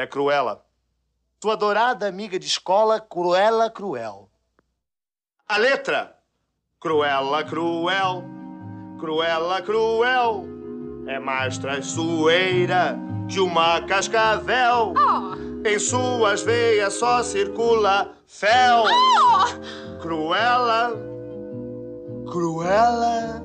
[0.00, 0.62] é Cruella.
[1.40, 4.28] Tua adorada amiga de escola, Cruella Cruel.
[5.48, 6.16] A letra,
[6.80, 8.24] Cruella Cruel,
[8.98, 10.44] Cruella Cruel,
[11.06, 12.96] é mais traiçoeira
[13.28, 14.94] que uma cascavel.
[14.94, 15.68] Oh.
[15.68, 18.84] Em suas veias só circula fel.
[18.84, 19.98] Oh.
[20.00, 20.92] Cruella,
[22.30, 23.42] Cruella.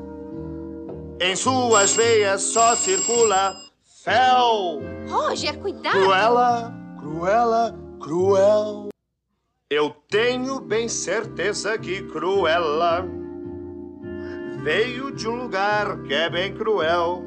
[1.20, 3.55] Em suas veias só circula
[4.04, 4.92] fel.
[5.14, 5.93] Roger, cuidado.
[5.93, 8.90] Cruella, Cruella, cruel.
[9.70, 13.05] Eu tenho bem certeza que Cruella
[14.63, 17.23] veio de um lugar que é bem cruel.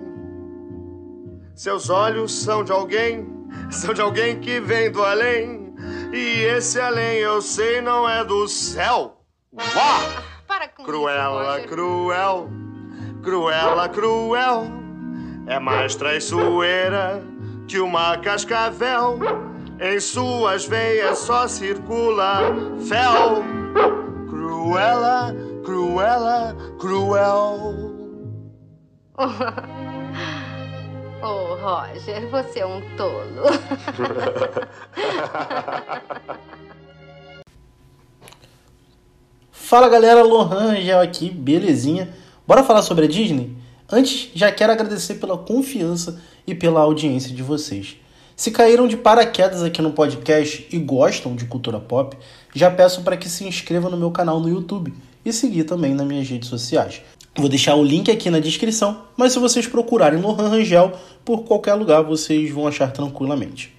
[1.54, 3.24] Seus olhos são de alguém,
[3.70, 5.72] são de alguém que vem do além.
[6.12, 9.20] E esse além eu sei não é do céu.
[9.52, 10.24] Uá!
[10.46, 12.50] Para com Cruella, isso, cruel,
[13.22, 14.64] Cruella, cruel.
[15.46, 17.35] É mais traiçoeira
[17.66, 19.18] que uma cascavel.
[19.78, 22.38] Em suas veias só circula
[22.88, 23.44] fel.
[24.28, 27.74] Cruella, Cruella, cruel.
[31.22, 33.42] Oh, Roger, você é um tolo.
[39.50, 42.14] Fala galera, Lohan Angel aqui, belezinha?
[42.46, 43.56] Bora falar sobre a Disney?
[43.90, 47.96] Antes, já quero agradecer pela confiança e pela audiência de vocês.
[48.34, 52.16] Se caíram de paraquedas aqui no podcast e gostam de cultura pop,
[52.52, 54.92] já peço para que se inscrevam no meu canal no YouTube
[55.24, 57.00] e seguir também nas minhas redes sociais.
[57.36, 60.92] Vou deixar o link aqui na descrição, mas se vocês procurarem Lohan Rangel
[61.24, 63.75] por qualquer lugar, vocês vão achar tranquilamente.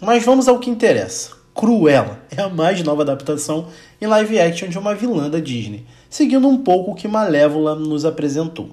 [0.00, 1.32] Mas vamos ao que interessa.
[1.54, 3.66] Cruella é a mais nova adaptação
[4.00, 8.06] em live action de uma vilã da Disney, seguindo um pouco o que Malévola nos
[8.06, 8.70] apresentou.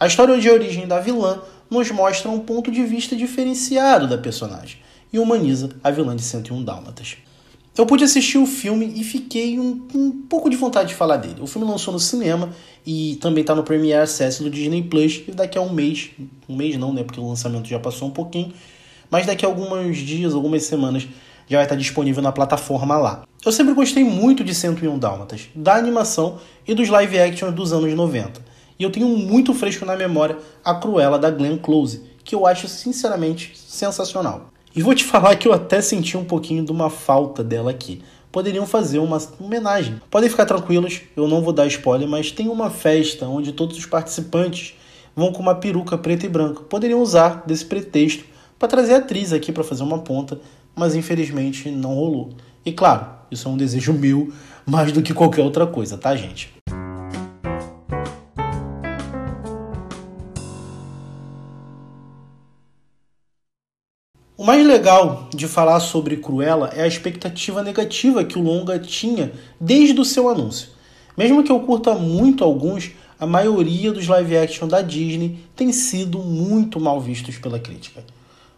[0.00, 4.78] A história de origem da vilã nos mostra um ponto de vista diferenciado da personagem
[5.12, 7.18] e humaniza a vilã de 101 Dálmatas.
[7.76, 11.42] Eu pude assistir o filme e fiquei um, um pouco de vontade de falar dele.
[11.42, 12.48] O filme lançou no cinema
[12.86, 16.10] e também está no Premiere Access do Disney Plus e daqui a um mês,
[16.48, 18.54] um mês não, né, porque o lançamento já passou um pouquinho,
[19.10, 21.06] mas daqui a alguns dias, algumas semanas,
[21.48, 23.22] já vai estar disponível na plataforma lá.
[23.44, 27.94] Eu sempre gostei muito de 101 Dálmatas, da animação e dos live action dos anos
[27.94, 28.40] 90.
[28.78, 32.68] E eu tenho muito fresco na memória a Cruella da Glenn Close, que eu acho
[32.68, 34.50] sinceramente sensacional.
[34.74, 38.02] E vou te falar que eu até senti um pouquinho de uma falta dela aqui.
[38.30, 40.00] Poderiam fazer uma homenagem.
[40.10, 43.86] Podem ficar tranquilos, eu não vou dar spoiler, mas tem uma festa onde todos os
[43.86, 44.74] participantes
[45.14, 46.60] vão com uma peruca preta e branca.
[46.62, 48.24] Poderiam usar desse pretexto
[48.58, 50.40] para trazer a atriz aqui para fazer uma ponta,
[50.74, 52.30] mas infelizmente não rolou.
[52.64, 54.32] E claro, isso é um desejo meu
[54.64, 56.54] mais do que qualquer outra coisa, tá, gente?
[64.38, 69.32] O mais legal de falar sobre Cruella é a expectativa negativa que o longa tinha
[69.60, 70.68] desde o seu anúncio.
[71.16, 76.18] Mesmo que eu curta muito alguns, a maioria dos live action da Disney tem sido
[76.18, 78.04] muito mal vistos pela crítica.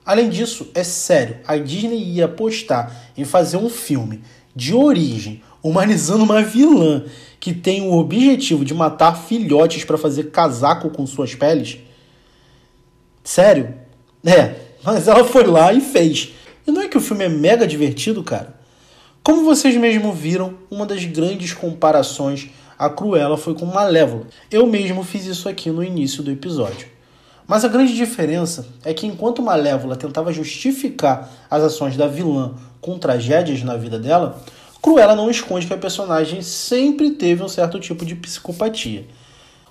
[0.09, 4.23] Além disso, é sério, a Disney ia apostar em fazer um filme
[4.57, 7.05] de origem, humanizando uma vilã
[7.39, 11.81] que tem o objetivo de matar filhotes para fazer casaco com suas peles?
[13.23, 13.75] Sério?
[14.25, 16.33] É, mas ela foi lá e fez.
[16.67, 18.59] E não é que o filme é mega divertido, cara?
[19.23, 22.49] Como vocês mesmo viram, uma das grandes comparações
[22.79, 24.27] a Cruella foi com Malévola.
[24.51, 26.97] Eu mesmo fiz isso aqui no início do episódio.
[27.48, 32.98] Mas a grande diferença é que enquanto Malévola tentava justificar as ações da vilã com
[32.98, 34.38] tragédias na vida dela,
[34.82, 39.06] Cruella não esconde que a personagem sempre teve um certo tipo de psicopatia.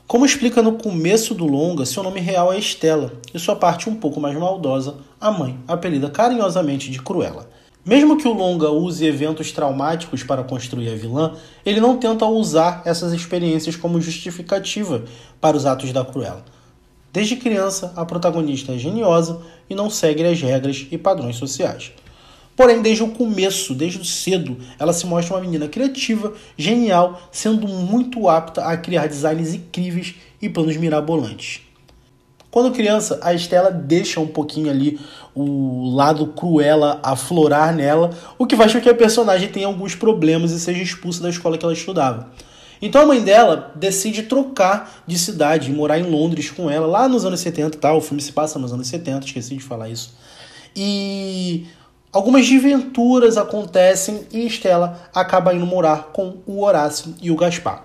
[0.07, 3.95] Como explica no começo do longa, seu nome real é Estela e sua parte um
[3.95, 7.47] pouco mais maldosa, a mãe, apelida carinhosamente de Cruella.
[7.85, 11.33] Mesmo que o longa use eventos traumáticos para construir a vilã,
[11.63, 15.03] ele não tenta usar essas experiências como justificativa
[15.39, 16.44] para os atos da Cruella.
[17.18, 21.92] Desde criança, a protagonista é geniosa e não segue as regras e padrões sociais.
[22.56, 28.30] Porém, desde o começo, desde cedo, ela se mostra uma menina criativa, genial, sendo muito
[28.30, 31.62] apta a criar designs incríveis e planos mirabolantes.
[32.52, 35.00] Quando criança, a Estela deixa um pouquinho ali
[35.34, 40.52] o lado cruela aflorar nela, o que faz com que a personagem tenha alguns problemas
[40.52, 42.31] e seja expulsa da escola que ela estudava.
[42.81, 47.07] Então a mãe dela decide trocar de cidade e morar em Londres com ela, lá
[47.07, 47.97] nos anos 70 e tal.
[47.97, 50.15] O filme se passa nos anos 70, esqueci de falar isso.
[50.75, 51.68] E
[52.12, 57.83] Algumas desventuras acontecem e Estela acaba indo morar com o Horácio e o Gaspar.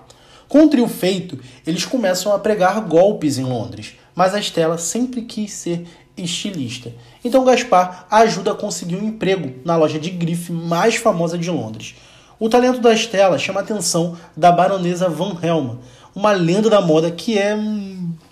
[0.48, 5.22] Com o trio feito, eles começam a pregar golpes em Londres, mas a Estela sempre
[5.22, 5.86] quis ser
[6.16, 6.92] estilista.
[7.24, 11.96] Então Gaspar ajuda a conseguir um emprego na loja de grife mais famosa de Londres.
[12.42, 15.78] O talento da Estela chama a atenção da baronesa Van Helma,
[16.12, 17.56] uma lenda da moda que é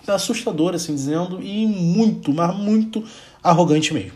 [0.05, 3.05] assustadora, assim dizendo, e muito, mas muito
[3.41, 4.11] arrogante mesmo.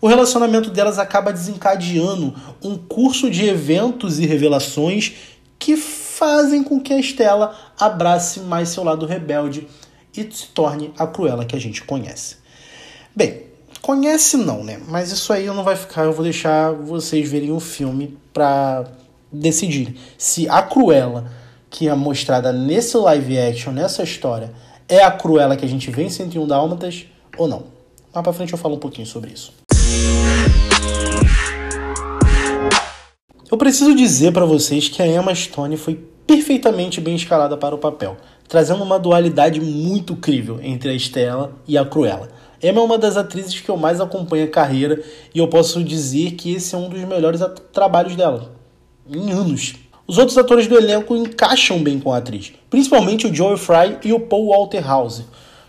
[0.00, 2.34] O relacionamento delas acaba desencadeando
[2.64, 5.12] um curso de eventos e revelações
[5.58, 9.68] que fazem com que a Estela abrace mais seu lado rebelde
[10.16, 12.36] e se torne a Cruella que a gente conhece.
[13.14, 13.42] Bem,
[13.82, 14.80] conhece não, né?
[14.88, 18.86] Mas isso aí não vai ficar, eu vou deixar vocês verem o filme para
[19.32, 21.40] decidir se a Cruella
[21.70, 24.52] que é mostrada nesse live action, nessa história,
[24.88, 27.06] é a Cruella que a gente vê em 101 Dálmatas
[27.38, 27.62] ou não.
[28.12, 29.52] Mais pra frente eu falo um pouquinho sobre isso.
[33.50, 35.94] Eu preciso dizer para vocês que a Emma Stone foi
[36.26, 38.16] perfeitamente bem escalada para o papel,
[38.48, 42.28] trazendo uma dualidade muito crível entre a Estela e a Cruella.
[42.62, 45.02] Emma é uma das atrizes que eu mais acompanho a carreira
[45.34, 47.40] e eu posso dizer que esse é um dos melhores
[47.72, 48.59] trabalhos dela
[49.12, 49.74] em anos.
[50.06, 54.12] Os outros atores do elenco encaixam bem com a atriz, principalmente o Joel Fry e
[54.12, 55.24] o Paul Walter House,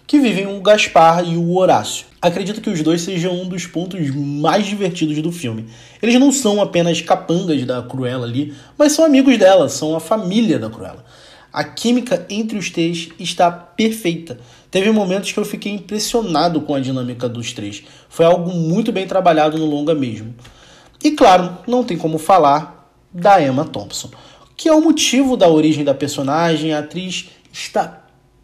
[0.07, 2.05] que vivem o Gaspar e o Horácio.
[2.21, 5.65] Acredito que os dois sejam um dos pontos mais divertidos do filme.
[6.01, 10.59] Eles não são apenas capangas da Cruella ali, mas são amigos dela, são a família
[10.59, 11.03] da Cruella.
[11.53, 14.39] A química entre os três está perfeita.
[14.69, 17.83] Teve momentos que eu fiquei impressionado com a dinâmica dos três.
[18.07, 20.33] Foi algo muito bem trabalhado no longa mesmo.
[21.03, 22.80] E claro, não tem como falar
[23.13, 24.09] da Emma Thompson,
[24.55, 26.73] que é o motivo da origem da personagem.
[26.73, 28.01] A atriz está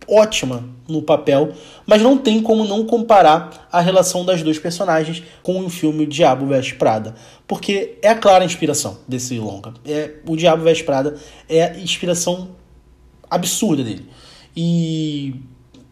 [0.08, 1.52] ótima no papel,
[1.86, 6.48] mas não tem como não comparar a relação das duas personagens com o filme Diabo
[6.48, 7.14] Veste Prada,
[7.46, 9.74] porque é a clara inspiração desse longa.
[9.86, 11.16] É o Diabo Veste Prada
[11.50, 12.50] é a inspiração
[13.30, 14.06] absurda dele.
[14.56, 15.36] E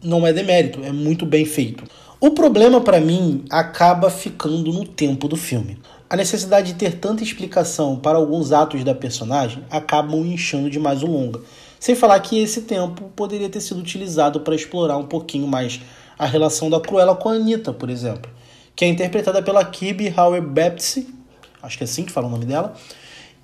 [0.02, 1.84] não é demérito, é muito bem feito.
[2.18, 5.78] O problema para mim acaba ficando no tempo do filme.
[6.08, 11.06] A necessidade de ter tanta explicação para alguns atos da personagem acabam inchando demais o
[11.06, 11.40] longa
[11.78, 15.80] sem falar que esse tempo poderia ter sido utilizado para explorar um pouquinho mais
[16.18, 18.30] a relação da Cruella com a Anitta, por exemplo,
[18.74, 21.06] que é interpretada pela Kirby Howard Baptiste,
[21.62, 22.74] acho que é assim que fala o nome dela,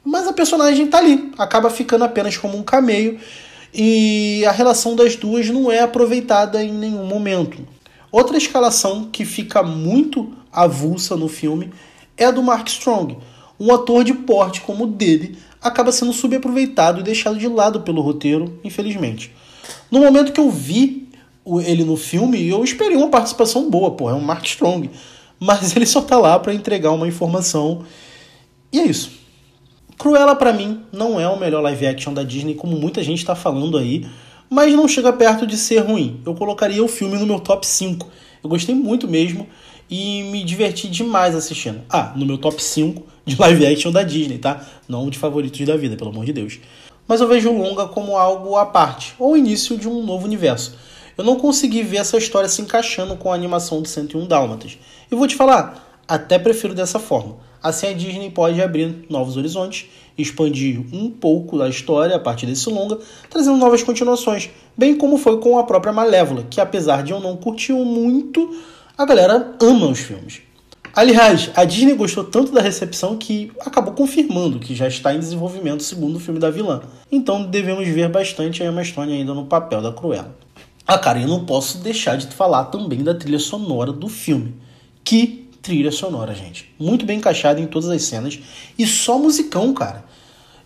[0.03, 3.19] mas a personagem tá ali, acaba ficando apenas como um cameio
[3.73, 7.67] e a relação das duas não é aproveitada em nenhum momento.
[8.11, 11.73] Outra escalação que fica muito avulsa no filme
[12.17, 13.19] é a do Mark Strong,
[13.59, 18.03] um ator de porte como o dele acaba sendo subaproveitado e deixado de lado pelo
[18.03, 19.33] roteiro, infelizmente.
[19.91, 21.09] No momento que eu vi
[21.65, 24.91] ele no filme, eu esperei uma participação boa, pô, é um Mark Strong.
[25.39, 27.85] Mas ele só tá lá para entregar uma informação.
[28.73, 29.23] E é isso.
[29.99, 33.35] Cruella para mim não é o melhor live action da Disney, como muita gente tá
[33.35, 34.07] falando aí,
[34.51, 36.21] mas não chega perto de ser ruim.
[36.27, 38.09] Eu colocaria o filme no meu top 5.
[38.43, 39.47] Eu gostei muito mesmo
[39.95, 41.83] e me diverti demais assistindo.
[41.91, 44.67] Ah, no meu top 5 de live action da Disney, tá?
[44.89, 46.59] Não de favoritos da vida, pelo amor de Deus.
[47.07, 50.75] Mas eu vejo o longa como algo à parte, ou início de um novo universo.
[51.15, 54.79] Eu não consegui ver essa história se encaixando com a animação de 101 Dálmatas.
[55.11, 57.37] E vou te falar, até prefiro dessa forma.
[57.63, 62.71] Assim a Disney pode abrir novos horizontes, expandir um pouco da história a partir desse
[62.71, 67.21] longa, trazendo novas continuações, bem como foi com a própria Malévola, que apesar de eu
[67.21, 68.57] não curtir muito,
[69.03, 70.43] a galera ama os filmes.
[70.95, 75.81] Aliás, a Disney gostou tanto da recepção que acabou confirmando que já está em desenvolvimento
[75.81, 76.83] o segundo filme da vilã.
[77.11, 80.37] Então devemos ver bastante a Emma Stone ainda no papel da Cruella.
[80.87, 84.55] Ah, cara, eu não posso deixar de falar também da trilha sonora do filme.
[85.03, 86.73] Que trilha sonora, gente.
[86.79, 88.39] Muito bem encaixada em todas as cenas
[88.79, 90.05] e só musicão, cara.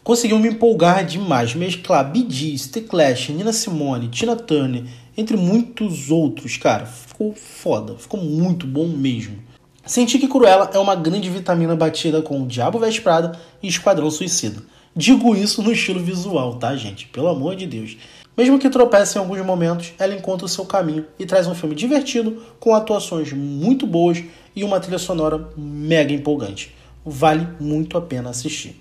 [0.04, 4.84] Conseguiu me empolgar demais, mesclar Bee The Clash, Nina Simone, Tina Turner,
[5.16, 9.38] entre muitos outros, cara ficou foda, ficou muito bom mesmo.
[9.84, 14.62] Senti que Cruella é uma grande vitamina batida com Diabo Veste Prada e Esquadrão Suicida.
[14.94, 17.06] Digo isso no estilo visual, tá, gente?
[17.06, 17.96] Pelo amor de Deus.
[18.36, 21.74] Mesmo que tropece em alguns momentos, ela encontra o seu caminho e traz um filme
[21.74, 24.22] divertido, com atuações muito boas
[24.54, 26.74] e uma trilha sonora mega empolgante.
[27.04, 28.78] Vale muito a pena assistir.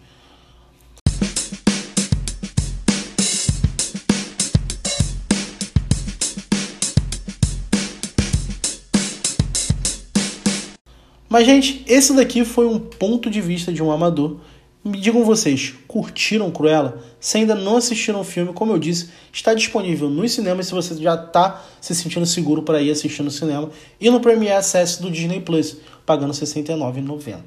[11.36, 14.38] Mas, gente, esse daqui foi um ponto de vista de um amador.
[14.82, 17.04] Me digam vocês, curtiram Cruella?
[17.20, 20.96] Se ainda não assistiram o filme, como eu disse, está disponível nos cinemas se você
[20.96, 25.12] já está se sentindo seguro para ir assistir no cinema e no Premiere Access do
[25.12, 25.76] Disney Plus,
[26.06, 27.40] pagando R$ 69,90.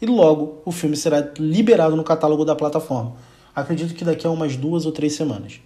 [0.00, 3.14] e logo o filme será liberado no catálogo da plataforma.
[3.54, 5.60] Acredito que daqui a umas duas ou três semanas.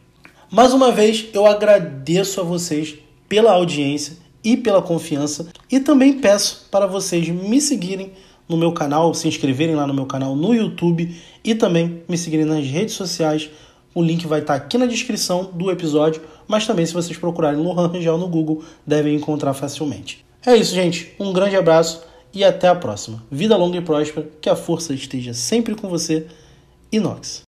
[0.50, 2.96] Mais uma vez, eu agradeço a vocês
[3.28, 8.12] pela audiência e pela confiança e também peço para vocês me seguirem
[8.48, 11.14] no meu canal, se inscreverem lá no meu canal no YouTube
[11.44, 13.50] e também me seguirem nas redes sociais.
[13.94, 17.88] O link vai estar aqui na descrição do episódio, mas também se vocês procurarem Lohan
[17.88, 20.24] Rangel no Google, devem encontrar facilmente.
[20.46, 21.12] É isso, gente.
[21.18, 22.02] Um grande abraço
[22.32, 23.22] e até a próxima.
[23.30, 26.26] Vida longa e próspera, que a força esteja sempre com você.
[26.90, 27.46] Inox.